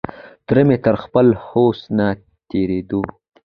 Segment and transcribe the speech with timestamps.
[0.47, 2.07] تره مې تر خپل هوس نه
[2.49, 3.01] تېرېدو.